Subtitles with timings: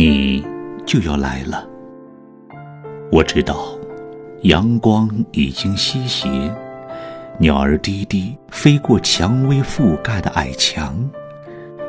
[0.00, 0.42] 你
[0.86, 1.68] 就要来了。
[3.12, 3.78] 我知道，
[4.44, 6.26] 阳光已经西斜，
[7.38, 10.98] 鸟儿低低飞过蔷薇覆盖的矮墙，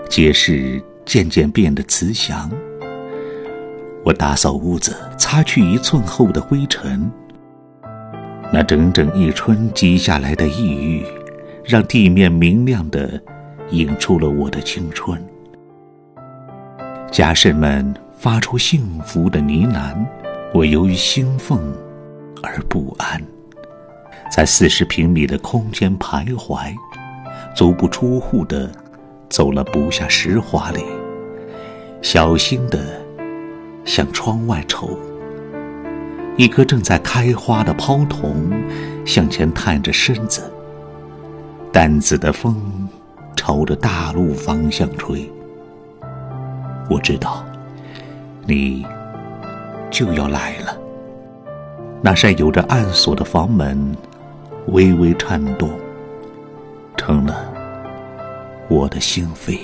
[0.09, 2.51] 街市渐渐变得慈祥。
[4.04, 7.09] 我打扫屋子，擦去一寸厚的灰尘。
[8.51, 11.05] 那整整一春积下来的抑郁，
[11.64, 13.09] 让地面明亮的
[13.69, 15.18] 映出了我的青春。
[17.11, 19.93] 家甚们发出幸福的呢喃，
[20.54, 21.60] 我由于兴奋
[22.42, 23.21] 而不安，
[24.32, 26.74] 在四十平米的空间徘徊，
[27.54, 28.71] 足不出户的
[29.29, 30.86] 走了不下十华里，
[32.02, 32.80] 小心的
[33.83, 34.97] 向窗外瞅。
[36.38, 38.50] 一棵正在开花的泡桐
[39.05, 40.50] 向前探着身子，
[41.73, 42.88] 淡紫的风
[43.35, 45.30] 朝着大路方向吹。
[46.89, 47.43] 我知道，
[48.45, 48.85] 你
[49.89, 50.77] 就要来了。
[52.01, 53.95] 那扇有着暗锁的房门
[54.67, 55.69] 微微颤动，
[56.97, 57.45] 成了
[58.67, 59.57] 我的心扉。